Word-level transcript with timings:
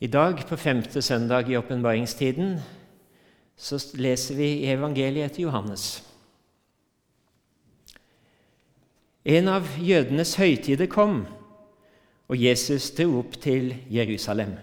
I 0.00 0.06
dag, 0.06 0.46
på 0.48 0.56
femte 0.56 1.02
søndag 1.02 1.50
i 1.50 1.56
åpenbaringstiden, 1.56 2.54
så 3.56 3.76
leser 4.00 4.34
vi 4.34 4.46
i 4.62 4.70
evangeliet 4.72 5.26
etter 5.28 5.42
Johannes. 5.42 6.00
En 9.28 9.50
av 9.52 9.68
jødenes 9.76 10.32
høytider 10.40 10.88
kom, 10.88 11.26
og 12.32 12.40
Jesus 12.40 12.88
dro 12.96 13.18
opp 13.20 13.36
til 13.44 13.74
Jerusalem. 13.92 14.56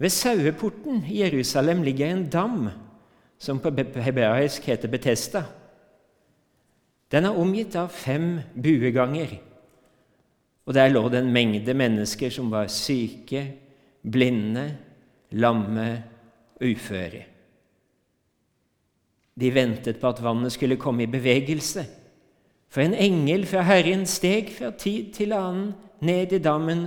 Ved 0.00 0.16
saueporten 0.16 1.04
i 1.04 1.20
Jerusalem 1.20 1.84
ligger 1.84 2.08
en 2.08 2.24
dam 2.32 2.70
som 3.38 3.60
på 3.60 3.68
hebraisk 4.00 4.64
heter 4.64 4.88
Betesta. 4.88 5.44
Den 7.12 7.28
er 7.28 7.36
omgitt 7.36 7.76
av 7.76 7.92
fem 7.92 8.38
bueganger, 8.56 9.42
og 10.66 10.74
der 10.76 10.92
lå 10.92 11.02
det 11.10 11.22
en 11.22 11.32
mengde 11.34 11.74
mennesker 11.74 12.30
som 12.30 12.50
var 12.52 12.70
syke, 12.70 13.42
blinde, 14.02 14.66
lamme 15.34 15.86
uføre. 16.62 17.24
De 19.34 19.48
ventet 19.54 19.98
på 19.98 20.10
at 20.12 20.20
vannet 20.22 20.52
skulle 20.54 20.78
komme 20.78 21.06
i 21.06 21.10
bevegelse, 21.10 21.86
for 22.72 22.84
en 22.84 22.94
engel 22.94 23.46
fra 23.48 23.64
Herren 23.66 24.06
steg 24.08 24.52
fra 24.54 24.70
tid 24.78 25.12
til 25.16 25.34
annen 25.36 25.72
ned 26.04 26.32
i 26.32 26.40
dammen 26.42 26.86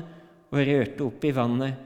og 0.51 0.61
rørte 0.61 1.05
opp 1.05 1.25
i 1.25 1.33
vannet 1.35 1.85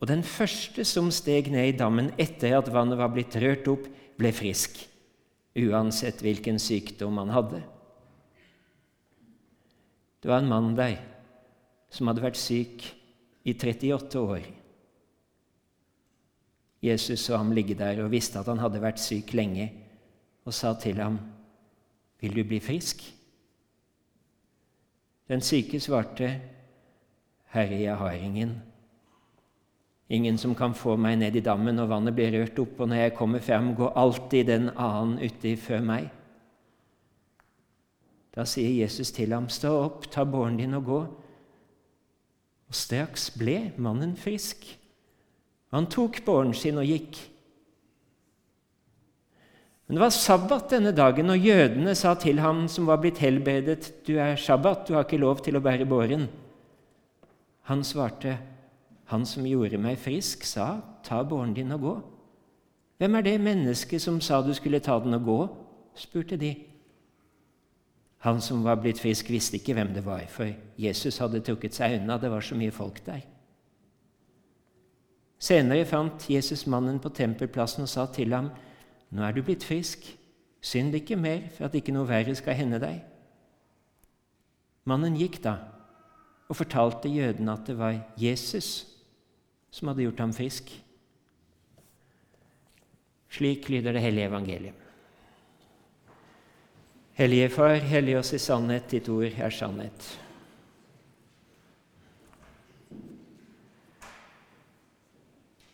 og 0.00 0.08
den 0.08 0.22
første 0.24 0.84
som 0.88 1.10
steg 1.12 1.50
ned 1.52 1.74
i 1.74 1.76
dammen 1.76 2.08
etter 2.20 2.56
at 2.56 2.70
vannet 2.72 2.98
var 2.98 3.12
blitt 3.12 3.36
rørt 3.40 3.68
opp, 3.68 3.84
ble 4.16 4.32
frisk, 4.32 4.78
uansett 5.60 6.22
hvilken 6.24 6.56
sykdom 6.60 7.20
han 7.20 7.32
hadde. 7.34 7.60
Det 10.20 10.28
var 10.28 10.40
en 10.40 10.48
mann 10.48 10.72
der 10.76 10.96
som 11.90 12.08
hadde 12.08 12.22
vært 12.22 12.38
syk 12.38 12.86
i 13.44 13.54
38 13.54 14.20
år. 14.22 14.46
Jesus 16.80 17.20
så 17.26 17.36
ham 17.36 17.52
ligge 17.52 17.76
der 17.76 18.00
og 18.04 18.12
visste 18.14 18.40
at 18.40 18.48
han 18.48 18.62
hadde 18.62 18.80
vært 18.80 19.02
syk 19.02 19.34
lenge, 19.36 19.68
og 20.44 20.54
sa 20.54 20.72
til 20.74 20.96
ham, 20.96 21.18
'Vil 22.20 22.36
du 22.36 22.44
bli 22.44 22.60
frisk?' 22.60 23.14
Den 25.28 25.40
syke 25.40 25.80
svarte, 25.80 26.40
'Herre, 27.52 27.80
jeg 27.80 27.96
har 27.96 28.12
ingen.' 28.12 28.62
Ingen 30.10 30.38
som 30.38 30.54
kan 30.54 30.74
få 30.74 30.96
meg 30.96 31.18
ned 31.18 31.36
i 31.36 31.40
dammen 31.40 31.76
når 31.76 31.86
vannet 31.86 32.14
blir 32.14 32.32
rørt 32.34 32.58
opp, 32.58 32.80
og 32.80 32.88
når 32.88 32.96
jeg 32.96 33.14
kommer 33.14 33.38
frem, 33.38 33.74
går 33.74 33.92
alltid 33.96 34.46
den 34.46 34.70
annen 34.76 35.18
uti 35.22 35.56
før 35.56 35.80
meg. 35.80 36.10
Da 38.34 38.44
sier 38.44 38.82
Jesus 38.82 39.12
til 39.14 39.32
ham, 39.32 39.48
stå 39.48 39.70
opp, 39.84 40.10
ta 40.10 40.24
båren 40.24 40.56
din 40.58 40.74
og 40.74 40.84
gå. 40.84 41.00
Og 42.70 42.78
straks 42.78 43.32
ble 43.34 43.72
mannen 43.82 44.14
frisk. 44.18 44.62
Han 45.74 45.88
tok 45.90 46.22
båren 46.26 46.54
sin 46.54 46.78
og 46.78 46.86
gikk. 46.86 47.18
Men 49.86 49.98
det 49.98 50.04
var 50.04 50.14
sabbat 50.14 50.70
denne 50.70 50.92
dagen, 50.94 51.32
og 51.34 51.42
jødene 51.42 51.96
sa 51.98 52.14
til 52.14 52.38
ham 52.38 52.68
som 52.70 52.86
var 52.86 53.00
blitt 53.02 53.18
helbredet, 53.18 53.88
du 54.06 54.14
er 54.22 54.38
sabbat, 54.38 54.84
du 54.86 54.94
har 54.94 55.02
ikke 55.02 55.18
lov 55.18 55.42
til 55.42 55.58
å 55.58 55.62
bære 55.64 55.88
båren. 55.90 56.28
Han 57.66 57.82
svarte, 57.82 58.36
han 59.10 59.26
som 59.26 59.46
gjorde 59.46 59.82
meg 59.82 59.98
frisk, 59.98 60.46
sa, 60.46 60.78
'Ta 61.02 61.24
båren 61.26 61.54
din 61.54 61.72
og 61.72 61.80
gå.' 61.80 62.02
Hvem 62.98 63.14
er 63.14 63.22
det 63.22 63.40
mennesket 63.40 64.02
som 64.02 64.20
sa 64.20 64.42
du 64.42 64.54
skulle 64.54 64.78
ta 64.78 64.98
den 65.00 65.14
og 65.14 65.24
gå? 65.24 65.48
spurte 65.94 66.36
de. 66.36 66.54
Han 68.20 68.40
som 68.44 68.64
var 68.64 68.76
blitt 68.82 69.00
frisk, 69.00 69.30
visste 69.32 69.56
ikke 69.56 69.74
hvem 69.78 69.94
det 69.96 70.04
var, 70.04 70.26
for 70.28 70.50
Jesus 70.80 71.18
hadde 71.22 71.40
trukket 71.44 71.76
seg 71.76 72.00
unna. 72.00 72.18
Det 72.20 72.28
var 72.30 72.44
så 72.44 72.56
mye 72.58 72.74
folk 72.74 73.00
der. 73.06 73.22
Senere 75.40 75.86
fant 75.88 76.26
Jesus 76.28 76.66
mannen 76.68 76.98
på 77.00 77.08
tempelplassen 77.16 77.86
og 77.86 77.88
sa 77.88 78.06
til 78.06 78.34
ham, 78.36 78.50
'Nå 79.10 79.22
er 79.22 79.32
du 79.32 79.42
blitt 79.42 79.64
frisk. 79.64 80.16
Synd 80.60 80.94
ikke 80.94 81.16
mer, 81.16 81.48
for 81.56 81.64
at 81.64 81.74
ikke 81.74 81.92
noe 81.92 82.08
verre 82.08 82.34
skal 82.34 82.54
hende 82.54 82.78
deg.' 82.78 83.00
Mannen 84.84 85.16
gikk 85.16 85.42
da 85.42 85.56
og 86.48 86.56
fortalte 86.56 87.08
jødene 87.08 87.52
at 87.52 87.66
det 87.66 87.78
var 87.78 87.96
Jesus 88.18 88.86
som 89.70 89.88
hadde 89.88 90.02
gjort 90.02 90.20
ham 90.20 90.32
frisk. 90.32 90.70
Slik 93.30 93.68
lyder 93.70 93.92
det 93.92 94.02
hellige 94.02 94.26
evangeliet. 94.26 94.74
Hellige 97.20 97.50
Far, 97.52 97.74
hellig 97.84 98.14
oss 98.16 98.30
i 98.32 98.38
sannhet, 98.40 98.86
ditt 98.88 99.08
ord 99.12 99.26
er 99.28 99.52
sannhet. 99.52 100.06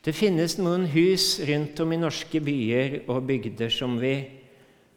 Det 0.03 0.11
finnes 0.11 0.57
noen 0.59 0.89
hus 0.91 1.29
rundt 1.47 1.79
om 1.87 1.95
i 1.95 2.01
norske 2.03 2.43
byer 2.43 2.99
og 3.07 3.23
bygder 3.31 3.71
som 3.71 3.95
vi 4.03 4.13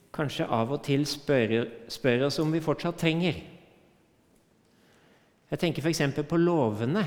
kanskje 0.10 0.50
av 0.50 0.74
og 0.74 0.82
til 0.90 1.06
spør, 1.06 1.56
spør 1.86 2.26
oss 2.32 2.42
om 2.42 2.50
vi 2.50 2.66
fortsatt 2.66 2.98
trenger. 2.98 3.38
Jeg 5.54 5.62
tenker 5.62 5.86
f.eks. 5.86 6.06
på 6.26 6.44
låvene 6.50 7.06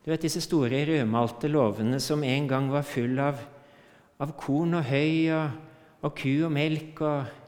du 0.00 0.14
vet 0.14 0.22
disse 0.22 0.40
store 0.40 0.86
rødmalte 0.86 1.52
låvene 1.52 2.00
som 2.00 2.24
en 2.24 2.48
gang 2.48 2.72
var 2.72 2.88
full 2.88 3.18
av, 3.20 3.40
av 4.22 4.32
korn 4.38 4.78
og 4.78 4.86
høy 4.88 5.34
og, 5.34 5.64
og 6.06 6.14
ku 6.16 6.30
og 6.46 6.54
melk 6.54 7.02
og, 7.04 7.42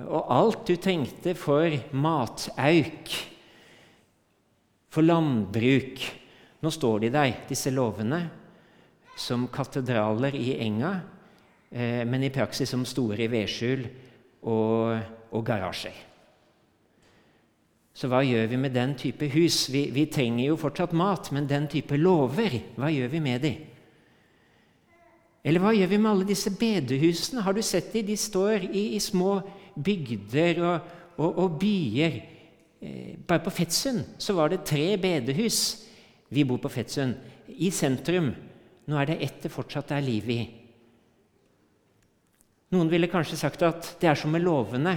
og 0.00 0.28
alt 0.32 0.66
du 0.68 0.76
trengte 0.80 1.34
for 1.36 1.74
matauk, 1.92 3.16
for 4.92 5.04
landbruk. 5.04 6.04
Nå 6.62 6.70
står 6.72 7.02
de 7.02 7.10
der, 7.12 7.34
disse 7.48 7.72
lovene, 7.74 8.22
som 9.18 9.48
katedraler 9.52 10.36
i 10.38 10.54
enga, 10.64 10.92
eh, 11.70 12.02
men 12.08 12.24
i 12.24 12.32
praksis 12.32 12.70
som 12.72 12.86
store 12.88 13.28
vedskjul 13.32 13.84
og, 14.48 15.02
og 15.32 15.44
garasjer. 15.44 15.98
Så 17.92 18.08
hva 18.08 18.22
gjør 18.24 18.46
vi 18.48 18.56
med 18.56 18.72
den 18.72 18.94
type 18.96 19.28
hus? 19.34 19.66
Vi, 19.68 19.90
vi, 19.92 20.06
trenger 20.08 20.46
jo 20.46 20.60
fortsatt 20.60 20.94
mat, 20.96 21.28
men 21.36 21.48
den 21.48 21.68
type 21.68 21.98
lover, 22.00 22.56
hva 22.80 22.88
gjør 22.88 23.12
vi 23.12 23.20
med 23.20 23.44
de? 23.44 23.52
Eller 25.44 25.60
hva 25.60 25.74
gjør 25.74 25.90
vi 25.90 25.98
med 25.98 26.10
alle 26.12 26.28
disse 26.28 26.52
bedehusene? 26.56 27.42
Har 27.44 27.52
du 27.52 27.60
sett 27.66 27.92
de? 27.92 28.04
De 28.06 28.16
står 28.16 28.64
i, 28.70 28.94
i 28.96 29.00
små 29.02 29.42
bygder 29.74 30.62
og, 30.62 30.88
og, 31.16 31.38
og 31.44 31.58
byer. 31.60 32.18
Eh, 32.82 33.14
bare 33.26 33.44
på 33.44 33.52
Fettsund 33.54 34.16
så 34.18 34.34
var 34.36 34.52
det 34.52 34.64
tre 34.68 34.96
bedehus. 35.00 35.60
Vi 36.32 36.44
bor 36.48 36.60
på 36.62 36.72
Fettsund. 36.72 37.14
I 37.48 37.70
sentrum. 37.74 38.32
Nå 38.88 38.98
er 38.98 39.12
det 39.12 39.20
ett 39.22 39.42
det 39.44 39.52
fortsatt 39.52 39.92
er 39.94 40.04
liv 40.04 40.30
i. 40.32 40.40
Noen 42.72 42.88
ville 42.88 43.10
kanskje 43.12 43.36
sagt 43.36 43.62
at 43.66 43.94
det 44.00 44.08
er 44.08 44.16
som 44.18 44.32
med 44.32 44.42
lovene. 44.42 44.96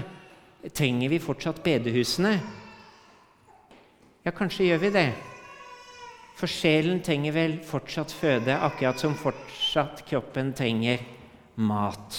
Trenger 0.74 1.12
vi 1.12 1.20
fortsatt 1.22 1.60
bedehusene? 1.64 2.38
Ja, 4.26 4.32
kanskje 4.34 4.72
gjør 4.72 4.80
vi 4.82 4.94
det. 4.96 5.10
For 6.36 6.52
sjelen 6.52 7.04
trenger 7.06 7.36
vel 7.36 7.60
fortsatt 7.64 8.12
føde, 8.12 8.56
akkurat 8.56 9.00
som 9.00 9.14
fortsatt 9.20 10.02
kroppen 10.08 10.50
trenger 10.58 11.04
mat. 11.56 12.18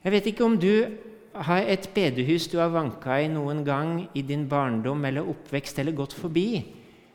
Jeg 0.00 0.12
vet 0.14 0.28
ikke 0.30 0.46
om 0.46 0.56
du 0.56 0.72
har 1.34 1.66
et 1.68 1.88
bedehus 1.94 2.48
du 2.50 2.56
har 2.58 2.72
vanka 2.72 3.20
i 3.20 3.28
noen 3.30 3.62
gang 3.64 4.06
i 4.16 4.22
din 4.26 4.46
barndom 4.48 5.04
eller 5.04 5.28
oppvekst 5.28 5.78
eller 5.78 5.96
gått 5.96 6.16
forbi. 6.16 6.62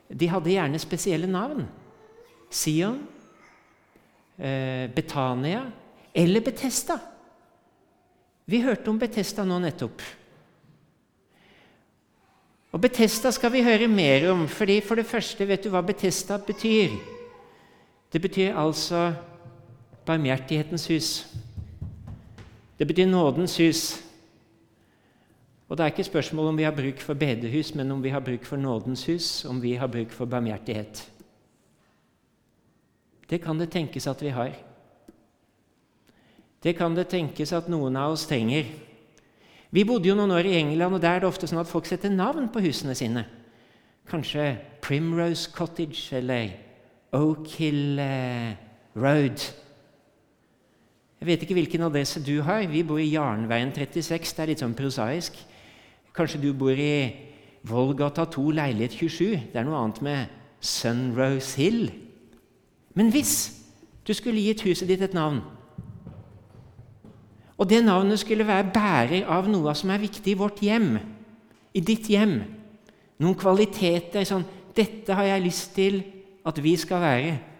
De 0.08 0.28
hadde 0.30 0.52
gjerne 0.54 0.80
spesielle 0.80 1.26
navn. 1.26 1.66
Sion, 2.50 3.00
eh, 4.38 4.86
Betania 4.94 5.66
eller 6.14 6.40
Betesta. 6.40 6.98
Vi 8.46 8.62
hørte 8.62 8.90
om 8.90 8.98
Betesta 8.98 9.44
nå 9.44 9.58
nettopp. 9.58 10.02
Og 12.72 12.80
Betesta 12.80 13.32
skal 13.32 13.50
vi 13.50 13.64
høre 13.64 13.88
mer 13.88 14.30
om, 14.30 14.46
fordi 14.46 14.80
for 14.80 14.94
det 14.94 15.06
første, 15.08 15.46
vet 15.48 15.64
du 15.64 15.70
hva 15.72 15.82
Betesta 15.82 16.38
betyr? 16.38 16.94
Det 18.12 18.22
betyr 18.22 18.54
altså 18.54 19.10
barmhjertighetens 20.06 20.86
hus. 20.92 21.10
Det 22.78 22.86
betyr 22.86 23.06
nådens 23.06 23.56
hus. 23.56 23.82
Og 25.68 25.76
det 25.76 25.84
er 25.84 25.90
ikke 25.90 26.04
spørsmål 26.04 26.52
om 26.52 26.58
vi 26.58 26.62
har 26.62 26.74
bruk 26.76 27.00
for 27.02 27.14
bedehus, 27.14 27.74
men 27.74 27.90
om 27.90 28.02
vi 28.02 28.08
har 28.08 28.20
bruk 28.20 28.44
for 28.44 28.56
nådens 28.56 29.06
hus, 29.06 29.44
om 29.44 29.62
vi 29.62 29.74
har 29.74 29.86
bruk 29.86 30.10
for 30.10 30.24
barmhjertighet. 30.24 31.10
Det 33.30 33.42
kan 33.42 33.58
det 33.58 33.70
tenkes 33.70 34.06
at 34.06 34.22
vi 34.22 34.28
har. 34.28 34.52
Det 36.62 36.76
kan 36.76 36.94
det 36.96 37.08
tenkes 37.08 37.52
at 37.52 37.68
noen 37.68 37.96
av 37.96 38.12
oss 38.12 38.26
trenger. 38.26 38.66
Vi 39.70 39.84
bodde 39.84 40.08
jo 40.08 40.14
noen 40.14 40.30
år 40.30 40.46
i 40.46 40.54
England, 40.60 40.94
og 40.94 41.02
der 41.02 41.16
er 41.16 41.24
det 41.24 41.28
ofte 41.28 41.48
sånn 41.50 41.60
at 41.60 41.70
folk 41.70 41.86
setter 41.86 42.12
navn 42.12 42.48
på 42.52 42.62
husene 42.62 42.94
sine. 42.94 43.26
Kanskje 44.06 44.54
Primrose 44.82 45.50
Cottage 45.50 46.14
eller 46.14 46.52
Oak 47.16 47.50
Hill 47.58 47.98
eh, 47.98 48.54
Road. 48.94 49.42
Jeg 51.26 51.32
vet 51.32 51.42
ikke 51.42 51.54
hvilken 51.58 51.82
adresse 51.82 52.20
du 52.22 52.36
har. 52.46 52.60
Vi 52.70 52.84
bor 52.86 53.00
i 53.02 53.08
Jarnveien 53.10 53.72
36. 53.74 54.30
Det 54.30 54.42
er 54.44 54.50
litt 54.52 54.60
sånn 54.62 54.76
prosaisk. 54.78 55.34
Kanskje 56.14 56.38
du 56.38 56.52
bor 56.54 56.70
i 56.70 57.08
Volgata 57.66 58.28
2 58.30 58.44
leilighet 58.54 58.94
27. 58.94 59.32
Det 59.50 59.58
er 59.58 59.66
noe 59.66 59.80
annet 59.80 59.98
med 60.06 60.36
Sunrose 60.62 61.58
Hill. 61.58 61.88
Men 62.94 63.10
hvis 63.10 63.32
du 64.06 64.14
skulle 64.14 64.44
gitt 64.44 64.62
huset 64.68 64.86
ditt 64.86 65.02
et 65.02 65.18
navn, 65.18 65.40
og 67.58 67.66
det 67.74 67.82
navnet 67.82 68.22
skulle 68.22 68.46
være 68.46 68.70
bærer 68.70 69.26
av 69.26 69.50
noe 69.50 69.74
som 69.74 69.90
er 69.90 70.04
viktig 70.06 70.36
i 70.36 70.38
vårt 70.38 70.62
hjem, 70.62 70.92
i 71.74 71.82
ditt 71.82 72.06
hjem, 72.06 72.38
noen 73.18 73.34
kvaliteter 73.34 74.22
sånn 74.22 74.46
'Dette 74.76 75.10
har 75.10 75.26
jeg 75.26 75.42
lyst 75.42 75.74
til 75.74 76.04
at 76.46 76.62
vi 76.62 76.76
skal 76.76 77.02
være'. 77.02 77.55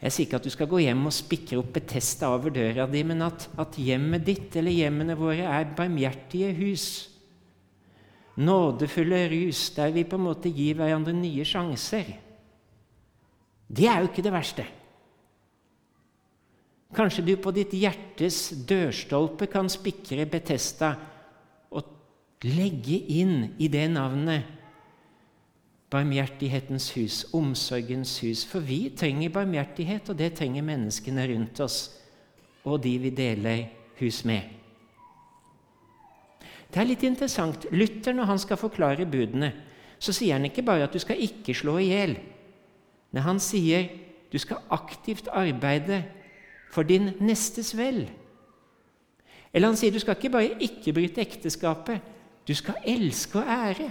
Jeg 0.00 0.12
sier 0.14 0.26
ikke 0.26 0.38
at 0.40 0.46
du 0.48 0.52
skal 0.52 0.68
gå 0.70 0.80
hjem 0.80 1.06
og 1.10 1.12
spikre 1.12 1.58
opp 1.60 1.74
Betesta 1.76 2.30
over 2.32 2.52
døra 2.54 2.86
di, 2.88 3.02
men 3.04 3.20
at, 3.26 3.50
at 3.60 3.76
hjemmet 3.76 4.24
ditt 4.24 4.56
eller 4.56 4.72
hjemmene 4.72 5.16
våre 5.18 5.44
er 5.44 5.74
barmhjertige 5.76 6.54
hus 6.56 6.90
nådefulle 8.40 9.28
rus 9.28 9.70
der 9.76 9.92
vi 9.94 10.04
på 10.04 10.18
en 10.18 10.26
måte 10.28 10.52
gir 10.52 10.78
hverandre 10.78 11.14
nye 11.16 11.44
sjanser. 11.46 12.12
Det 13.70 13.86
er 13.86 14.00
jo 14.00 14.10
ikke 14.10 14.24
det 14.24 14.34
verste. 14.34 14.66
Kanskje 16.94 17.24
du 17.26 17.34
på 17.38 17.52
ditt 17.54 17.74
hjertes 17.76 18.48
dørstolpe 18.66 19.46
kan 19.50 19.70
spikre 19.70 20.26
Betesta 20.30 20.94
og 21.70 22.46
legge 22.48 22.98
inn 23.14 23.52
i 23.62 23.68
det 23.70 23.86
navnet 23.92 24.58
barmhjertighetens 25.90 26.90
hus, 26.94 27.24
omsorgens 27.34 28.18
hus. 28.22 28.44
For 28.46 28.62
vi 28.62 28.92
trenger 28.96 29.32
barmhjertighet, 29.34 30.10
og 30.10 30.18
det 30.18 30.34
trenger 30.38 30.66
menneskene 30.66 31.26
rundt 31.32 31.60
oss 31.64 31.80
og 32.64 32.82
de 32.84 32.96
vi 33.00 33.10
deler 33.10 33.64
hus 34.00 34.22
med. 34.28 34.42
Det 36.70 36.78
er 36.78 36.86
litt 36.86 37.02
interessant. 37.06 37.66
Luther, 37.74 38.14
når 38.14 38.28
han 38.30 38.40
skal 38.42 38.60
forklare 38.60 39.08
budene, 39.08 39.50
så 40.00 40.14
sier 40.16 40.36
han 40.36 40.46
ikke 40.46 40.64
bare 40.64 40.86
at 40.86 40.94
du 40.94 41.00
skal 41.02 41.20
ikke 41.20 41.56
slå 41.56 41.78
i 41.80 41.90
hjel. 41.90 42.14
Nei, 43.10 43.24
han 43.24 43.40
sier 43.42 43.88
du 44.30 44.38
skal 44.38 44.62
aktivt 44.70 45.28
arbeide 45.34 46.04
for 46.70 46.86
din 46.86 47.10
nestes 47.18 47.72
vel. 47.74 48.04
Eller 49.50 49.72
han 49.72 49.78
sier 49.78 49.90
du 49.90 49.98
skal 49.98 50.14
ikke 50.14 50.32
bare 50.36 50.60
ikke 50.62 50.94
bryte 50.94 51.24
ekteskapet, 51.24 51.98
du 52.46 52.54
skal 52.54 52.78
elske 52.86 53.40
og 53.40 53.50
ære. 53.50 53.90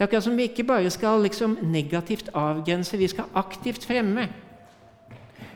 Det 0.00 0.06
er 0.06 0.08
akkurat 0.08 0.24
som 0.24 0.36
vi 0.38 0.46
ikke 0.48 0.64
bare 0.64 0.90
skal 0.90 1.20
liksom 1.20 1.58
negativt 1.68 2.30
avgrense, 2.32 2.96
vi 2.96 3.08
skal 3.12 3.34
aktivt 3.36 3.84
fremme. 3.84 4.22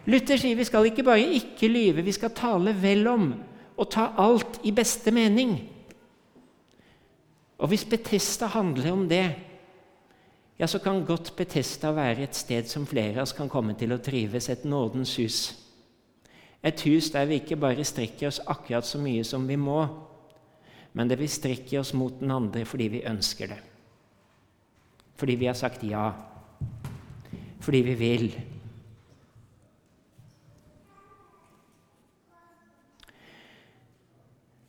Luther 0.05 0.37
sier 0.37 0.58
vi 0.58 0.67
skal 0.69 0.85
ikke 0.91 1.06
bare 1.06 1.25
ikke 1.38 1.70
lyve, 1.73 2.05
vi 2.05 2.12
skal 2.12 2.35
tale 2.37 2.75
vel 2.76 3.08
om 3.08 3.31
og 3.81 3.88
ta 3.88 4.11
alt 4.20 4.61
i 4.69 4.75
beste 4.76 5.14
mening. 5.17 5.56
Og 7.56 7.73
hvis 7.73 7.88
Betesta 7.88 8.52
handler 8.52 8.93
om 8.93 9.08
det, 9.08 9.25
ja, 10.61 10.69
så 10.69 10.79
kan 10.79 11.06
godt 11.08 11.32
Betesta 11.40 11.97
være 11.97 12.29
et 12.29 12.37
sted 12.37 12.69
som 12.69 12.85
flere 12.85 13.17
av 13.17 13.25
oss 13.25 13.32
kan 13.32 13.49
komme 13.49 13.73
til 13.81 13.97
å 13.97 14.02
trives, 14.05 14.52
et 14.52 14.69
nådens 14.69 15.17
hus. 15.17 15.43
Et 16.61 16.85
hus 16.85 17.14
der 17.17 17.32
vi 17.32 17.40
ikke 17.40 17.56
bare 17.56 17.85
strekker 17.85 18.29
oss 18.29 18.44
akkurat 18.44 18.85
så 18.85 19.00
mye 19.00 19.25
som 19.25 19.49
vi 19.49 19.56
må, 19.56 19.87
men 20.93 21.08
der 21.08 21.17
vi 21.17 21.32
strekker 21.32 21.81
oss 21.81 21.97
mot 21.97 22.20
den 22.20 22.31
andre 22.31 22.69
fordi 22.69 22.93
vi 22.99 23.08
ønsker 23.08 23.56
det. 23.56 23.64
Fordi 25.16 25.37
vi 25.38 25.46
har 25.46 25.55
sagt 25.58 25.84
ja. 25.87 26.08
Fordi 27.61 27.81
vi 27.87 27.94
vil. 27.94 28.28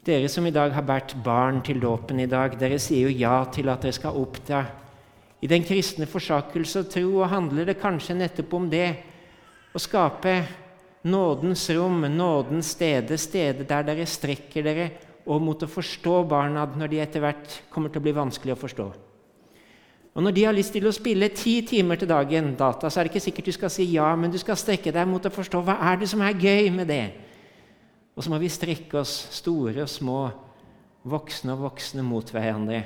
Dere 0.06 0.30
som 0.30 0.46
i 0.46 0.54
dag 0.54 0.70
har 0.70 0.86
båret 0.86 1.16
barn 1.26 1.64
til 1.66 1.80
dåpen 1.82 2.20
i 2.22 2.30
dag, 2.30 2.54
dere 2.62 2.78
sier 2.78 3.08
jo 3.10 3.16
ja 3.18 3.40
til 3.50 3.72
at 3.74 3.82
dere 3.82 3.96
skal 3.98 4.20
oppdra. 4.20 4.60
I 5.42 5.50
den 5.50 5.66
kristne 5.66 6.06
forsakelse 6.06 6.84
og 6.84 6.92
tro 6.94 7.24
handler 7.30 7.66
det 7.66 7.80
kanskje 7.82 8.14
nettopp 8.20 8.54
om 8.54 8.70
det 8.70 8.86
å 9.74 9.82
skape 9.82 10.36
nådens 11.10 11.66
rom, 11.74 12.06
nådens 12.06 12.70
stede, 12.78 13.18
stedet 13.18 13.66
der 13.70 13.86
dere 13.86 14.06
strekker 14.06 14.66
dere 14.66 14.88
og 15.26 15.42
mot 15.42 15.66
å 15.66 15.70
forstå 15.70 16.22
barna 16.30 16.68
når 16.70 16.94
de 16.94 17.02
etter 17.02 17.26
hvert 17.26 17.60
kommer 17.74 17.90
til 17.90 18.02
å 18.02 18.06
bli 18.06 18.14
vanskelig 18.16 18.54
å 18.54 18.62
forstå. 18.62 18.88
Og 20.16 20.24
Når 20.24 20.32
de 20.32 20.44
har 20.48 20.56
lyst 20.56 20.72
til 20.72 20.88
å 20.88 20.94
spille 20.96 21.28
ti 21.36 21.58
timer 21.68 22.00
til 22.00 22.08
dagen 22.08 22.54
data, 22.56 22.88
så 22.88 23.00
er 23.00 23.06
det 23.06 23.12
ikke 23.12 23.26
sikkert 23.26 23.50
du 23.50 23.56
skal 23.58 23.72
si 23.74 23.90
ja, 23.92 24.08
men 24.16 24.32
du 24.32 24.38
skal 24.40 24.56
strekke 24.56 24.94
deg 24.96 25.10
mot 25.12 25.26
å 25.28 25.34
forstå 25.34 25.60
hva 25.60 25.76
er 25.92 26.00
det 26.00 26.08
som 26.08 26.24
er 26.24 26.40
gøy 26.40 26.72
med 26.72 26.88
det. 26.88 27.04
Og 28.16 28.24
så 28.24 28.32
må 28.32 28.40
vi 28.40 28.52
strekke 28.52 29.02
oss, 29.02 29.12
store 29.36 29.84
og 29.84 29.92
små, 29.92 30.22
voksne 31.04 31.58
og 31.58 31.66
voksne, 31.68 32.06
mot 32.08 32.32
hverandre. 32.32 32.86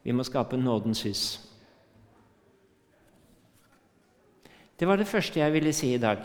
Vi 0.00 0.16
må 0.16 0.24
skape 0.24 0.56
nådens 0.56 1.04
hus. 1.04 1.26
Det 4.80 4.88
var 4.88 4.96
det 4.96 5.08
første 5.12 5.44
jeg 5.44 5.52
ville 5.52 5.76
si 5.76 5.92
i 5.92 6.00
dag. 6.00 6.24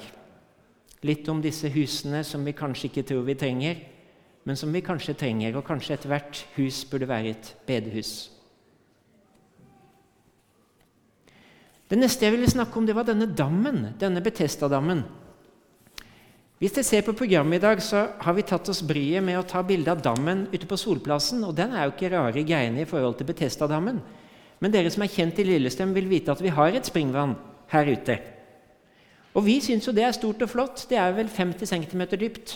Litt 1.03 1.27
om 1.27 1.43
disse 1.43 1.67
husene 1.75 2.23
som 2.23 2.43
vi 2.47 2.55
kanskje 2.55 2.87
ikke 2.87 3.07
tror 3.09 3.27
vi 3.27 3.35
trenger, 3.35 3.83
men 4.47 4.55
som 4.55 4.71
vi 4.71 4.79
kanskje 4.79 5.19
trenger, 5.19 5.57
og 5.59 5.67
kanskje 5.67 5.99
ethvert 5.99 6.45
hus 6.55 6.85
burde 6.87 7.09
være 7.09 7.35
et 7.35 7.57
bedehus. 7.67 8.29
Det 11.91 11.97
neste 11.99 12.23
jeg 12.23 12.37
ville 12.37 12.47
snakke 12.47 12.79
om, 12.79 12.85
det 12.87 12.95
var 12.95 13.03
denne 13.03 13.27
dammen, 13.27 13.89
denne 13.99 14.21
Betesta-dammen. 14.23 15.01
Hvis 16.61 16.75
dere 16.77 16.87
ser 16.87 17.03
på 17.03 17.15
programmet 17.19 17.57
i 17.57 17.63
dag, 17.65 17.81
så 17.83 18.05
har 18.21 18.35
vi 18.37 18.45
tatt 18.47 18.69
oss 18.71 18.79
bryet 18.87 19.19
med 19.25 19.35
å 19.35 19.43
ta 19.49 19.59
bilde 19.65 19.91
av 19.91 20.03
dammen 20.05 20.45
ute 20.53 20.69
på 20.69 20.77
Solplassen. 20.79 21.41
Og 21.43 21.55
den 21.57 21.73
er 21.75 21.89
jo 21.89 21.91
ikke 21.91 22.11
rare 22.13 22.43
greiene 22.47 22.85
i 22.85 22.87
forhold 22.87 23.17
til 23.19 23.27
Betesta-dammen. 23.27 23.99
Men 24.63 24.71
dere 24.71 24.93
som 24.93 25.03
er 25.03 25.11
kjent 25.11 25.41
i 25.41 25.47
Lillestrøm, 25.49 25.91
vil 25.97 26.07
vite 26.07 26.31
at 26.31 26.43
vi 26.45 26.53
har 26.53 26.77
et 26.77 26.87
springvann 26.87 27.33
her 27.73 27.91
ute. 27.91 28.17
Og 29.35 29.43
vi 29.49 29.57
syns 29.65 29.89
jo 29.89 29.95
det 29.97 30.07
er 30.07 30.15
stort 30.15 30.45
og 30.47 30.53
flott. 30.53 30.85
Det 30.87 31.01
er 31.01 31.11
vel 31.17 31.27
50 31.33 31.73
cm 31.73 32.05
dypt. 32.13 32.55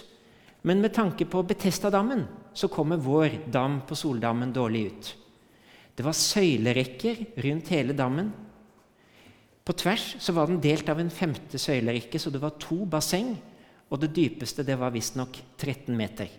Men 0.64 0.80
med 0.86 0.96
tanke 0.96 1.28
på 1.28 1.44
Betesta-dammen, 1.44 2.24
så 2.56 2.72
kommer 2.72 3.04
vår 3.04 3.42
dam 3.52 3.82
på 3.84 4.00
Soldammen 4.00 4.56
dårlig 4.56 4.88
ut. 4.94 5.14
Det 5.92 6.08
var 6.08 6.16
søylerekker 6.16 7.42
rundt 7.44 7.76
hele 7.76 7.98
dammen. 7.98 8.32
På 9.66 9.74
tvers 9.74 10.16
så 10.22 10.34
var 10.38 10.48
den 10.48 10.62
delt 10.62 10.90
av 10.90 11.00
en 11.02 11.10
femte 11.10 11.58
søylerekke, 11.58 12.20
så 12.22 12.30
det 12.30 12.42
var 12.42 12.58
to 12.62 12.84
basseng 12.86 13.34
og 13.90 14.02
det 14.02 14.14
dypeste 14.14 14.66
det 14.66 14.78
var 14.78 14.94
visstnok 14.94 15.38
13 15.58 15.96
meter. 15.98 16.30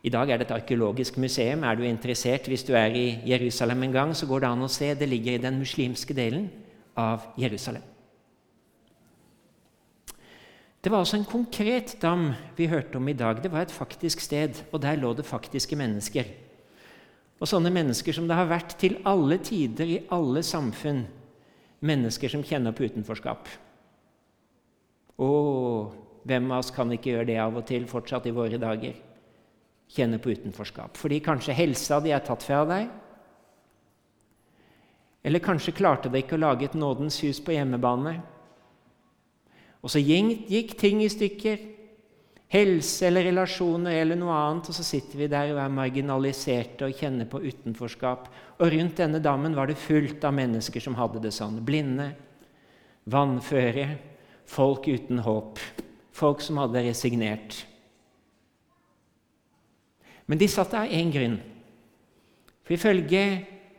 I 0.00 0.10
dag 0.12 0.30
er 0.30 0.40
det 0.40 0.46
et 0.46 0.54
arkeologisk 0.56 1.18
museum. 1.20 1.64
Er 1.64 1.76
du 1.76 1.84
interessert 1.84 2.46
hvis 2.48 2.64
du 2.64 2.72
er 2.78 2.94
i 2.96 3.06
Jerusalem 3.28 3.82
en 3.84 3.92
gang, 3.92 4.14
så 4.16 4.26
går 4.26 4.40
det 4.40 4.48
an 4.48 4.64
å 4.64 4.70
se. 4.72 4.94
Det 4.96 5.08
ligger 5.08 5.36
i 5.36 5.42
den 5.42 5.58
muslimske 5.60 6.16
delen 6.16 6.48
av 6.96 7.26
Jerusalem. 7.38 7.84
Det 10.80 10.88
var 10.88 11.02
altså 11.02 11.18
en 11.18 11.28
konkret 11.28 11.98
dam 12.00 12.30
vi 12.56 12.70
hørte 12.70 12.96
om 12.96 13.08
i 13.12 13.16
dag. 13.18 13.42
Det 13.42 13.50
var 13.52 13.66
et 13.66 13.74
faktisk 13.74 14.22
sted, 14.24 14.62
og 14.72 14.80
der 14.80 14.96
lå 14.96 15.12
det 15.12 15.28
faktiske 15.28 15.76
mennesker. 15.76 16.24
Og 17.40 17.48
sånne 17.48 17.72
mennesker 17.72 18.16
som 18.16 18.28
det 18.28 18.38
har 18.38 18.48
vært 18.48 18.78
til 18.80 18.96
alle 19.04 19.36
tider 19.44 19.92
i 19.98 20.00
alle 20.16 20.40
samfunn. 20.44 21.04
Mennesker 21.80 22.28
som 22.28 22.44
kjenner 22.44 22.74
på 22.76 22.84
utenforskap. 22.84 23.48
Å, 25.20 25.30
hvem 26.28 26.50
av 26.52 26.62
oss 26.62 26.72
kan 26.74 26.92
ikke 26.92 27.14
gjøre 27.14 27.28
det 27.30 27.38
av 27.40 27.56
og 27.56 27.64
til 27.68 27.86
fortsatt 27.88 28.28
i 28.28 28.34
våre 28.36 28.60
dager? 28.60 28.98
Kjenne 29.90 30.20
på 30.22 30.34
utenforskap. 30.36 30.98
Fordi 31.00 31.22
kanskje 31.24 31.56
helsa 31.56 32.00
di 32.04 32.12
er 32.14 32.22
tatt 32.24 32.44
fra 32.46 32.62
deg. 32.68 32.90
Eller 35.24 35.44
kanskje 35.44 35.76
klarte 35.76 36.12
deg 36.12 36.24
ikke 36.24 36.38
å 36.38 36.44
lage 36.44 36.68
et 36.68 36.76
nådens 36.78 37.18
hus 37.24 37.40
på 37.44 37.56
hjemmebane. 37.56 38.20
Og 39.80 39.92
så 39.92 40.00
gikk 40.00 40.76
ting 40.80 41.02
i 41.04 41.10
stykker. 41.12 41.60
Helse 42.50 43.06
eller 43.06 43.28
relasjoner 43.28 44.00
eller 44.00 44.18
noe 44.18 44.34
annet, 44.34 44.72
og 44.72 44.74
så 44.74 44.82
sitter 44.82 45.20
vi 45.20 45.28
der 45.30 45.52
og 45.52 45.60
er 45.62 45.70
marginaliserte 45.70 46.88
og 46.88 46.96
kjenner 46.98 47.28
på 47.30 47.38
utenforskap. 47.44 48.24
Og 48.58 48.72
rundt 48.74 48.98
denne 48.98 49.20
dammen 49.22 49.54
var 49.54 49.70
det 49.70 49.78
fullt 49.78 50.24
av 50.26 50.34
mennesker 50.34 50.82
som 50.82 50.96
hadde 50.98 51.22
det 51.22 51.30
sånn. 51.36 51.60
Blinde, 51.62 52.08
vannføre, 53.06 53.84
folk 54.50 54.88
uten 54.90 55.22
håp, 55.22 55.62
folk 56.10 56.42
som 56.42 56.58
hadde 56.58 56.82
resignert. 56.88 57.60
Men 60.26 60.42
de 60.42 60.50
satt 60.50 60.74
der 60.74 60.88
av 60.88 60.96
én 60.98 61.14
grunn. 61.14 61.38
For 62.66 62.74
ifølge 62.74 63.22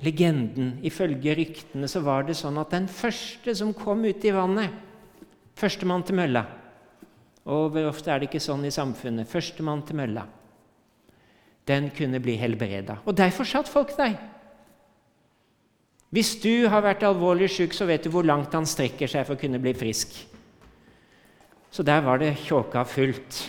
legenden, 0.02 0.78
ifølge 0.88 1.36
ryktene, 1.36 1.92
så 1.92 2.00
var 2.08 2.24
det 2.24 2.40
sånn 2.40 2.56
at 2.64 2.72
den 2.72 2.88
første 2.88 3.52
som 3.56 3.76
kom 3.76 4.08
ut 4.08 4.24
i 4.24 4.32
vannet, 4.36 4.80
førstemann 5.60 6.08
til 6.08 6.20
mølla 6.24 6.48
Og 7.50 7.72
hvor 7.74 7.88
ofte 7.90 8.12
er 8.12 8.22
det 8.22 8.30
ikke 8.30 8.44
sånn 8.44 8.68
i 8.68 8.74
samfunnet? 8.74 9.30
Førstemann 9.30 9.82
til 9.88 9.98
mølla. 9.98 10.28
Den 11.68 11.90
kunne 11.96 12.22
bli 12.22 12.36
helbreda. 12.42 13.00
Og 13.06 13.16
derfor 13.18 13.48
satt 13.48 13.70
folk 13.70 13.94
der. 13.98 14.18
Hvis 16.12 16.36
du 16.44 16.68
har 16.68 16.84
vært 16.84 17.06
alvorlig 17.08 17.48
syk, 17.54 17.74
så 17.74 17.88
vet 17.88 18.04
du 18.04 18.12
hvor 18.12 18.26
langt 18.28 18.54
han 18.54 18.68
strekker 18.68 19.10
seg 19.10 19.24
for 19.26 19.38
å 19.38 19.42
kunne 19.42 19.62
bli 19.64 19.72
frisk. 19.78 20.18
Så 21.72 21.86
der 21.88 22.02
var 22.04 22.20
det 22.20 22.34
tjåka 22.44 22.84
fullt 22.84 23.46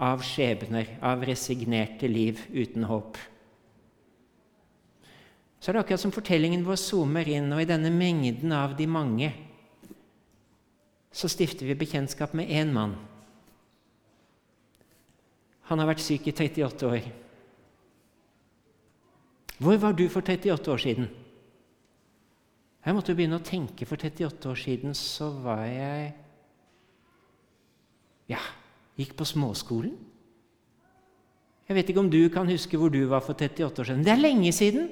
av 0.00 0.22
skjebner, 0.24 0.94
av 1.04 1.24
resignerte 1.26 2.08
liv 2.08 2.40
uten 2.54 2.86
håp. 2.88 3.18
så 5.60 5.70
er 5.70 5.74
det 5.74 5.80
akkurat 5.80 6.00
som 6.00 6.14
fortellingen 6.14 6.62
vår 6.64 6.78
zoomer 6.78 7.28
inn, 7.28 7.50
og 7.52 7.60
i 7.60 7.66
denne 7.66 7.90
mengden 7.90 8.52
av 8.54 8.76
de 8.78 8.86
mange 8.86 9.32
så 11.10 11.26
stifter 11.28 11.66
vi 11.66 11.74
bekjentskap 11.74 12.32
med 12.32 12.46
én 12.46 12.70
mann. 12.72 12.94
Han 15.68 15.80
har 15.80 15.90
vært 15.90 16.04
syk 16.04 16.28
i 16.28 16.34
38 16.34 16.88
år. 16.88 17.08
Hvor 19.58 19.80
var 19.82 19.96
du 19.98 20.06
for 20.08 20.22
38 20.22 20.72
år 20.72 20.82
siden? 20.82 21.08
Jeg 22.84 22.96
måtte 22.96 23.14
begynne 23.14 23.40
å 23.40 23.44
tenke. 23.44 23.86
For 23.88 24.00
38 24.00 24.48
år 24.48 24.58
siden 24.58 24.94
så 24.96 25.30
var 25.44 25.66
jeg 25.66 26.12
Ja, 28.28 28.40
gikk 29.00 29.14
på 29.16 29.24
småskolen. 29.24 29.94
Jeg 31.68 31.76
vet 31.76 31.90
ikke 31.90 32.00
om 32.00 32.10
du 32.12 32.20
kan 32.32 32.48
huske 32.48 32.76
hvor 32.80 32.92
du 32.92 33.02
var 33.08 33.20
for 33.24 33.36
38 33.36 33.82
år 33.82 33.88
siden. 33.88 34.04
Det 34.04 34.12
er 34.12 34.20
lenge 34.20 34.52
siden. 34.52 34.88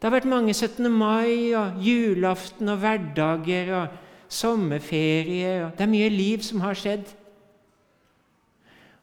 Det 0.00 0.08
har 0.08 0.14
vært 0.14 0.28
mange 0.28 0.54
17. 0.54 0.88
mai 0.92 1.52
og 1.56 1.80
julaften 1.84 2.72
og 2.72 2.80
hverdager 2.80 3.72
og 3.76 3.98
sommerferie. 4.32 5.66
Og 5.66 5.74
det 5.76 5.84
er 5.84 5.92
mye 5.92 6.08
liv 6.12 6.44
som 6.44 6.60
har 6.64 6.76
skjedd. 6.76 7.08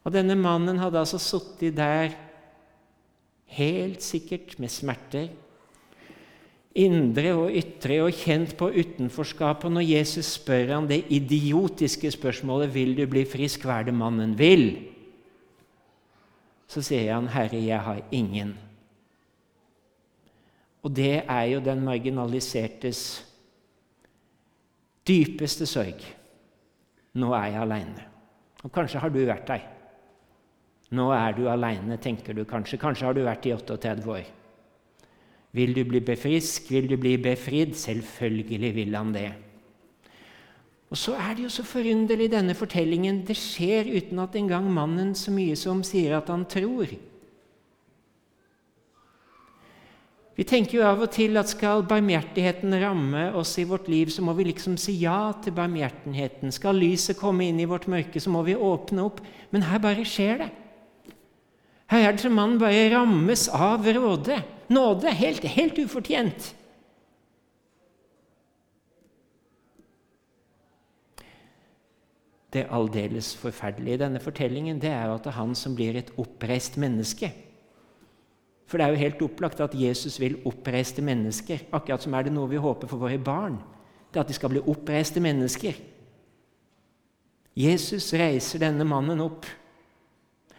Og 0.08 0.14
denne 0.14 0.38
mannen 0.40 0.78
hadde 0.80 1.02
altså 1.02 1.18
sittet 1.20 1.74
der 1.76 2.14
helt 3.52 4.00
sikkert 4.00 4.54
med 4.56 4.72
smerter, 4.72 5.26
indre 6.78 7.34
og 7.36 7.52
ytre, 7.52 7.98
og 8.06 8.16
kjent 8.16 8.54
på 8.56 8.70
utenforskapet. 8.72 9.68
Når 9.68 9.84
Jesus 9.84 10.32
spør 10.38 10.72
han 10.78 10.88
det 10.88 11.02
idiotiske 11.12 12.10
spørsmålet 12.16 12.72
'Vil 12.72 12.96
du 12.96 13.06
bli 13.06 13.26
frisk?' 13.28 13.68
Hva 13.68 13.80
er 13.80 13.84
det 13.84 13.94
mannen 13.94 14.38
vil? 14.38 14.88
Så 16.68 16.80
sier 16.80 17.12
han, 17.12 17.28
'Herre, 17.28 17.64
jeg 17.66 17.80
har 17.80 18.00
ingen'. 18.12 18.56
Og 20.82 20.96
det 20.96 21.24
er 21.28 21.42
jo 21.42 21.60
den 21.60 21.84
marginalisertes 21.84 23.26
dypeste 25.08 25.66
sorg. 25.66 26.00
Nå 27.14 27.32
er 27.34 27.44
jeg 27.44 27.60
aleine. 27.60 28.04
Og 28.64 28.72
kanskje 28.72 29.00
har 29.00 29.08
du 29.08 29.26
vært 29.26 29.46
der. 29.46 29.77
Nå 30.96 31.10
er 31.12 31.34
du 31.36 31.48
aleine, 31.52 31.98
tenker 32.00 32.36
du 32.36 32.46
kanskje. 32.48 32.78
Kanskje 32.80 33.08
har 33.08 33.16
du 33.16 33.24
vært 33.26 33.46
i 33.48 33.52
38 33.52 34.08
år. 34.08 34.30
Vil 35.56 35.74
du 35.76 35.82
bli 35.88 36.00
befrisk? 36.04 36.70
Vil 36.72 36.88
du 36.88 36.96
bli 37.00 37.16
befridd? 37.20 37.74
Selvfølgelig 37.76 38.72
vil 38.76 38.96
han 38.96 39.12
det. 39.12 39.28
Og 40.88 40.96
så 40.96 41.12
er 41.20 41.36
det 41.36 41.44
jo 41.44 41.52
så 41.52 41.64
forunderlig, 41.68 42.30
denne 42.32 42.56
fortellingen. 42.56 43.20
Det 43.28 43.36
skjer 43.36 43.90
uten 43.92 44.22
at 44.24 44.36
engang 44.40 44.70
mannen 44.72 45.12
så 45.16 45.32
mye 45.34 45.56
som 45.56 45.82
sier 45.84 46.16
at 46.16 46.30
han 46.32 46.46
tror. 46.48 46.94
Vi 50.38 50.46
tenker 50.46 50.78
jo 50.78 50.84
av 50.86 51.00
og 51.02 51.10
til 51.10 51.34
at 51.40 51.50
skal 51.50 51.82
barmhjertigheten 51.90 52.76
ramme 52.78 53.24
oss 53.36 53.56
i 53.58 53.66
vårt 53.66 53.88
liv, 53.90 54.08
så 54.14 54.22
må 54.22 54.36
vi 54.38 54.46
liksom 54.52 54.76
si 54.78 54.94
ja 55.02 55.32
til 55.42 55.56
barmhjertigheten. 55.56 56.54
Skal 56.54 56.78
lyset 56.78 57.18
komme 57.18 57.48
inn 57.50 57.58
i 57.60 57.66
vårt 57.68 57.88
mørke, 57.90 58.22
så 58.22 58.30
må 58.30 58.44
vi 58.46 58.54
åpne 58.54 59.02
opp. 59.02 59.18
Men 59.50 59.66
her 59.66 59.82
bare 59.82 60.06
skjer 60.06 60.44
det. 60.44 60.50
Her 61.88 62.04
er 62.04 62.14
det 62.14 62.24
som 62.24 62.36
mannen 62.36 62.60
bare 62.60 62.88
rammes 62.92 63.46
av 63.48 63.86
råde. 63.86 64.42
Nåde. 64.68 65.12
Helt, 65.16 65.44
helt 65.48 65.78
ufortjent. 65.80 66.52
Det 72.52 72.64
aldeles 72.72 73.34
forferdelige 73.36 73.98
i 73.98 74.00
denne 74.00 74.20
fortellingen 74.24 74.80
det 74.80 74.88
er 74.92 75.10
at 75.12 75.24
det 75.24 75.32
er 75.34 75.40
han 75.40 75.52
som 75.56 75.74
blir 75.76 75.98
et 76.00 76.12
oppreist 76.20 76.78
menneske. 76.80 77.28
For 78.68 78.76
det 78.76 78.84
er 78.84 78.92
jo 78.92 79.02
helt 79.02 79.22
opplagt 79.24 79.60
at 79.64 79.76
Jesus 79.76 80.18
vil 80.20 80.36
oppreiste 80.48 81.04
mennesker. 81.04 81.64
Akkurat 81.72 82.04
som 82.04 82.16
er 82.16 82.26
det 82.26 82.34
noe 82.36 82.50
vi 82.50 82.60
håper 82.60 82.88
for 82.88 83.00
våre 83.00 83.20
barn. 83.20 83.56
Det 84.12 84.20
er 84.20 84.24
at 84.24 84.28
de 84.28 84.36
skal 84.36 84.52
bli 84.52 84.64
oppreiste 84.64 85.20
mennesker. 85.24 85.76
Jesus 87.58 88.12
reiser 88.16 88.60
denne 88.62 88.84
mannen 88.86 89.20
opp. 89.24 89.48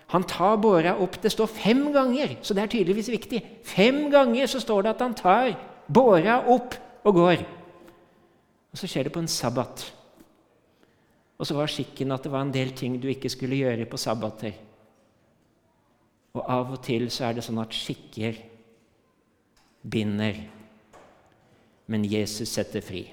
Han 0.10 0.26
tar 0.26 0.58
båra 0.58 0.96
opp. 0.98 1.20
Det 1.22 1.32
står 1.32 1.48
fem 1.54 1.84
ganger, 1.94 2.38
så 2.42 2.56
det 2.58 2.64
er 2.64 2.72
tydeligvis 2.74 3.12
viktig. 3.14 3.42
Fem 3.66 4.08
ganger 4.12 4.50
så 4.50 4.62
står 4.62 4.84
det 4.86 4.94
at 4.96 5.04
han 5.06 5.16
tar 5.18 5.54
båra 5.88 6.40
opp 6.50 6.78
og 7.06 7.14
går. 7.16 7.44
Og 8.74 8.78
så 8.78 8.90
skjer 8.90 9.06
det 9.08 9.14
på 9.14 9.22
en 9.22 9.30
sabbat. 9.30 9.86
Og 11.40 11.48
så 11.48 11.56
var 11.56 11.72
skikken 11.72 12.12
at 12.12 12.26
det 12.26 12.32
var 12.34 12.44
en 12.46 12.54
del 12.54 12.74
ting 12.76 12.98
du 13.00 13.08
ikke 13.10 13.30
skulle 13.32 13.60
gjøre 13.62 13.86
på 13.90 14.02
sabbater. 14.02 14.58
Og 16.34 16.42
av 16.46 16.74
og 16.74 16.82
til 16.86 17.08
så 17.14 17.30
er 17.30 17.38
det 17.38 17.46
sånn 17.46 17.62
at 17.62 17.74
skikker 17.74 18.38
binder, 19.90 20.36
men 21.90 22.06
Jesus 22.06 22.52
setter 22.52 22.84
fri. 22.86 23.06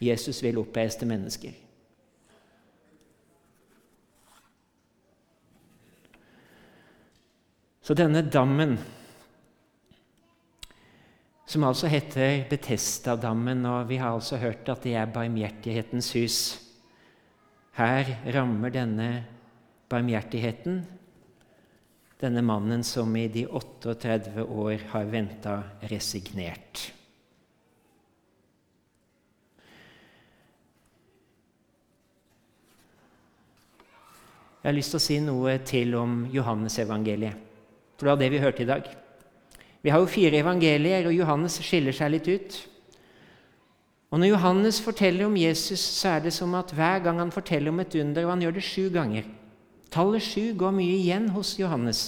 Jesus 0.00 0.40
vil 0.44 0.60
oppreiste 0.62 1.08
mennesker. 1.08 1.52
Så 7.90 7.94
denne 7.98 8.20
dammen, 8.22 8.76
som 11.42 11.64
altså 11.66 11.88
heter 11.90 12.44
Betestadammen, 12.46 13.64
og 13.66 13.88
vi 13.88 13.96
har 13.98 14.14
altså 14.14 14.38
hørt 14.38 14.70
at 14.70 14.86
det 14.86 14.92
er 14.94 15.10
barmhjertighetens 15.10 16.12
hus 16.14 16.36
Her 17.74 18.12
rammer 18.30 18.70
denne 18.70 19.08
barmhjertigheten 19.90 20.78
denne 22.22 22.46
mannen 22.46 22.86
som 22.86 23.10
i 23.18 23.26
de 23.26 23.48
38 23.48 24.46
år 24.46 24.86
har 24.94 25.10
venta 25.10 25.58
resignert. 25.90 26.86
Jeg 34.62 34.70
har 34.70 34.78
lyst 34.78 34.94
til 34.94 35.02
å 35.02 35.06
si 35.10 35.22
noe 35.26 35.58
til 35.66 36.02
om 36.06 36.20
Johannesevangeliet. 36.30 37.49
For 38.00 38.08
det 38.08 38.14
var 38.14 38.20
det 38.22 38.32
vi 38.32 38.40
hørte 38.40 38.64
i 38.64 38.68
dag. 38.68 38.86
Vi 39.84 39.92
har 39.92 40.00
jo 40.00 40.08
fire 40.08 40.40
evangelier, 40.40 41.04
og 41.04 41.12
Johannes 41.12 41.58
skiller 41.60 41.92
seg 41.92 42.14
litt 42.14 42.28
ut. 42.32 42.56
Og 44.10 44.18
Når 44.18 44.32
Johannes 44.32 44.80
forteller 44.80 45.28
om 45.28 45.36
Jesus, 45.36 45.84
så 46.00 46.16
er 46.16 46.24
det 46.24 46.32
som 46.32 46.56
at 46.56 46.72
hver 46.72 47.04
gang 47.04 47.20
han 47.20 47.30
forteller 47.30 47.68
om 47.68 47.84
et 47.84 47.94
under, 48.00 48.24
og 48.24 48.32
han 48.32 48.46
gjør 48.46 48.56
det 48.56 48.64
sju 48.64 48.88
ganger, 48.94 49.28
Tallet 49.90 50.22
sju 50.22 50.52
går 50.54 50.70
mye 50.70 50.96
igjen 51.00 51.24
hos 51.34 51.56
Johannes. 51.58 52.00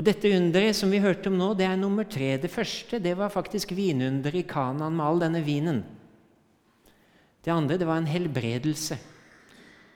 Og 0.00 0.04
Dette 0.06 0.30
underet 0.32 0.78
som 0.78 0.88
vi 0.88 1.02
hørte 1.04 1.28
om 1.28 1.36
nå, 1.36 1.50
det 1.52 1.66
er 1.68 1.76
nummer 1.76 2.06
tre. 2.08 2.38
Det 2.40 2.48
første 2.48 2.96
det 3.04 3.12
var 3.18 3.32
faktisk 3.32 3.74
vinunderet 3.76 4.40
i 4.40 4.48
Kanaan 4.48 4.96
med 4.96 5.04
all 5.04 5.20
denne 5.20 5.42
vinen. 5.44 5.82
Det 7.44 7.52
andre 7.52 7.76
det 7.76 7.88
var 7.88 8.00
en 8.00 8.08
helbredelse. 8.08 8.96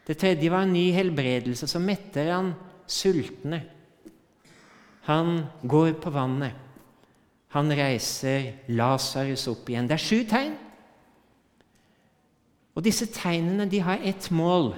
Det 0.05 0.19
tredje 0.21 0.53
var 0.53 0.67
en 0.67 0.77
ny 0.77 0.91
helbredelse. 0.93 1.65
Så 1.69 1.81
metter 1.81 2.29
han 2.35 2.53
sultne. 2.85 3.63
Han 5.05 5.45
går 5.69 5.93
på 6.01 6.11
vannet. 6.11 6.53
Han 7.55 7.71
reiser 7.71 8.53
Lasarus 8.69 9.47
opp 9.49 9.69
igjen. 9.69 9.87
Det 9.89 9.99
er 9.99 10.03
sju 10.03 10.25
tegn. 10.29 10.57
Og 12.75 12.83
disse 12.83 13.07
tegnene 13.13 13.69
de 13.71 13.83
har 13.85 14.03
ett 14.03 14.31
mål. 14.35 14.73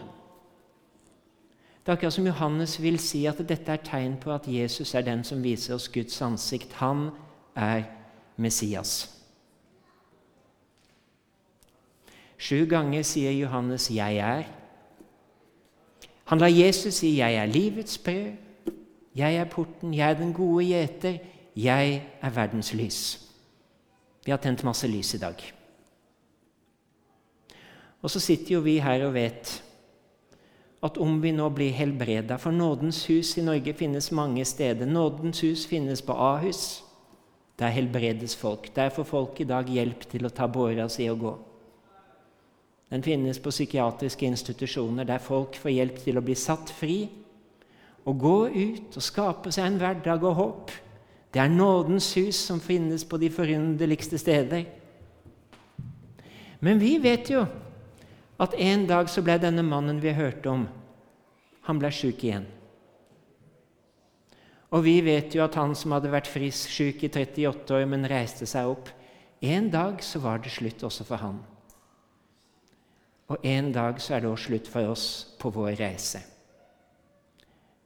Det 1.80 1.92
er 1.92 1.96
akkurat 1.96 2.12
som 2.12 2.26
Johannes 2.26 2.74
vil 2.82 2.98
si 2.98 3.22
at 3.30 3.38
dette 3.48 3.72
er 3.72 3.84
tegn 3.86 4.16
på 4.20 4.32
at 4.34 4.48
Jesus 4.50 4.94
er 4.94 5.06
den 5.06 5.22
som 5.24 5.44
viser 5.44 5.76
oss 5.78 5.88
Guds 5.88 6.18
ansikt. 6.22 6.72
Han 6.82 7.08
er 7.54 7.86
Messias. 8.36 9.06
Sju 12.36 12.66
ganger 12.68 13.02
sier 13.02 13.32
Johannes 13.32 13.90
'Jeg 13.90 14.16
er'. 14.16 14.50
Han 16.24 16.38
lar 16.38 16.46
Jesus 16.46 16.94
si 16.94 17.16
'Jeg 17.16 17.34
er 17.34 17.46
livets 17.46 17.98
brød', 17.98 18.45
'Jeg 19.16 19.36
er 19.36 19.44
porten', 19.44 19.94
'Jeg 19.94 20.10
er 20.10 20.14
den 20.14 20.32
gode 20.32 20.64
gjeter', 20.64 21.18
'Jeg 21.56 22.02
er 22.22 22.30
verdens 22.30 22.72
lys'. 22.72 23.22
Vi 24.24 24.30
har 24.30 24.38
tent 24.38 24.64
masse 24.64 24.86
lys 24.86 25.14
i 25.14 25.18
dag. 25.18 25.52
Og 28.02 28.10
så 28.10 28.20
sitter 28.20 28.54
jo 28.54 28.60
vi 28.60 28.78
her 28.78 29.06
og 29.06 29.14
vet 29.14 29.62
at 30.82 30.98
om 30.98 31.22
vi 31.22 31.32
nå 31.32 31.48
blir 31.48 31.72
helbreda 31.72 32.36
For 32.36 32.50
nådens 32.50 33.06
hus 33.06 33.36
i 33.38 33.42
Norge 33.42 33.72
finnes 33.74 34.12
mange 34.12 34.44
steder. 34.44 34.86
Nådens 34.86 35.40
hus 35.40 35.66
finnes 35.66 36.02
på 36.02 36.12
Ahus. 36.12 36.82
Der 37.58 37.68
helbredes 37.68 38.36
folk. 38.36 38.76
Der 38.76 38.88
får 38.88 39.04
folk 39.04 39.40
i 39.40 39.44
dag 39.44 39.66
hjelp 39.66 40.10
til 40.10 40.26
å 40.26 40.30
ta 40.30 40.46
båra 40.46 40.88
si 40.88 41.08
og 41.10 41.18
gå. 41.20 41.38
Den 42.90 43.02
finnes 43.02 43.38
på 43.38 43.50
psykiatriske 43.50 44.26
institusjoner 44.26 45.04
der 45.04 45.18
folk 45.18 45.56
får 45.56 45.70
hjelp 45.70 46.02
til 46.04 46.18
å 46.18 46.22
bli 46.22 46.34
satt 46.34 46.70
fri 46.70 47.08
og 48.06 48.18
gå 48.22 48.36
ut 48.54 48.96
og 48.96 49.04
skape 49.04 49.52
seg 49.54 49.66
en 49.66 49.78
hverdag 49.80 50.24
og 50.24 50.36
håp. 50.38 50.74
Det 51.34 51.42
er 51.42 51.52
nådens 51.52 52.12
hus 52.16 52.38
som 52.48 52.62
finnes 52.62 53.04
på 53.04 53.18
de 53.20 53.30
forunderligste 53.32 54.18
steder. 54.18 54.64
Men 56.64 56.80
vi 56.80 56.96
vet 57.02 57.30
jo 57.30 57.42
at 58.40 58.54
en 58.56 58.86
dag 58.88 59.10
så 59.10 59.24
ble 59.24 59.36
denne 59.42 59.64
mannen 59.66 59.98
vi 60.00 60.14
hørte 60.14 60.52
om, 60.52 60.66
han 61.66 61.80
ble 61.82 61.90
sjuk 61.92 62.22
igjen. 62.24 62.46
Og 64.74 64.84
vi 64.84 64.98
vet 65.04 65.34
jo 65.34 65.44
at 65.44 65.56
han 65.58 65.74
som 65.78 65.94
hadde 65.94 66.12
vært 66.12 66.30
frisk 66.30 66.72
syk 66.74 67.04
i 67.06 67.10
38 67.10 67.74
år, 67.74 67.84
men 67.90 68.08
reiste 68.08 68.48
seg 68.48 68.70
opp 68.70 68.92
En 69.44 69.68
dag 69.68 70.00
så 70.00 70.18
var 70.24 70.40
det 70.40 70.50
slutt 70.50 70.80
også 70.88 71.04
for 71.04 71.20
han. 71.20 71.36
Og 73.28 73.44
en 73.44 73.68
dag 73.74 74.00
så 74.00 74.14
er 74.16 74.24
det 74.24 74.30
også 74.30 74.48
slutt 74.48 74.70
for 74.72 74.88
oss 74.88 75.04
på 75.38 75.50
vår 75.52 75.74
reise. 75.76 76.22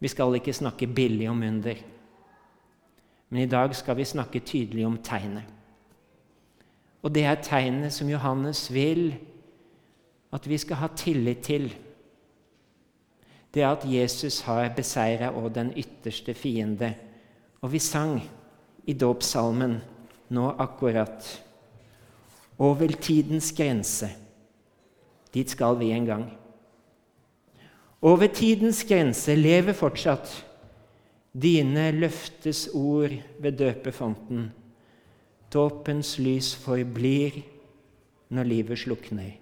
Vi 0.01 0.09
skal 0.09 0.35
ikke 0.35 0.53
snakke 0.57 0.87
billig 0.87 1.29
om 1.31 1.43
under, 1.43 1.75
men 3.31 3.43
i 3.43 3.51
dag 3.51 3.75
skal 3.77 3.97
vi 3.97 4.05
snakke 4.05 4.41
tydelig 4.41 4.87
om 4.87 4.97
tegnet. 5.05 5.45
Og 7.03 7.15
det 7.15 7.25
er 7.25 7.43
tegnet 7.43 7.93
som 7.93 8.09
Johannes 8.09 8.67
vil 8.73 9.15
at 10.33 10.49
vi 10.49 10.59
skal 10.59 10.77
ha 10.77 10.89
tillit 10.97 11.43
til. 11.45 11.71
Det 13.55 13.63
at 13.67 13.85
Jesus 13.85 14.41
har 14.47 14.75
beseira 14.77 15.33
òg 15.35 15.51
den 15.55 15.73
ytterste 15.77 16.35
fiende. 16.35 16.95
Og 17.61 17.73
vi 17.73 17.79
sang 17.79 18.21
i 18.87 18.95
dåpssalmen 18.95 19.81
nå 20.31 20.51
akkurat 20.59 21.47
Over 22.61 22.93
tidens 23.01 23.53
grense. 23.57 24.09
Dit 25.35 25.51
skal 25.51 25.79
vi 25.79 25.91
en 25.91 26.07
gang. 26.07 26.25
Over 28.03 28.27
tidens 28.33 28.85
grense 28.89 29.35
lever 29.37 29.77
fortsatt 29.77 30.31
dine 31.33 31.91
løftes 31.93 32.69
ord 32.75 33.13
ved 33.39 33.59
døpefonten. 33.61 34.49
Dåpens 35.53 36.19
lys 36.19 36.55
forblir 36.57 37.43
når 38.31 38.49
livet 38.49 38.79
slukner. 38.79 39.35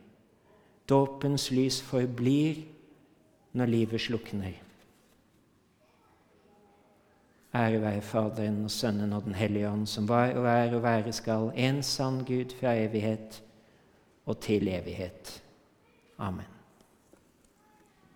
Dåpens 0.88 1.50
lys 1.54 1.80
forblir 1.84 2.64
når 3.52 3.66
livet 3.66 4.00
slukner. 4.00 4.56
Ære 7.54 7.80
være 7.80 8.02
Faderen 8.04 8.64
og 8.64 8.70
Sønnen 8.70 9.12
og 9.12 9.24
Den 9.24 9.34
hellige 9.34 9.70
ånd, 9.70 9.86
som 9.86 10.08
var 10.08 10.34
og 10.36 10.46
er 10.46 10.74
og 10.74 10.82
være 10.82 11.12
skal, 11.12 11.50
en 11.56 11.82
sann 11.82 12.24
Gud 12.24 12.52
fra 12.60 12.74
evighet 12.76 13.42
og 14.26 14.40
til 14.40 14.68
evighet. 14.68 15.42
Amen. 16.18 16.57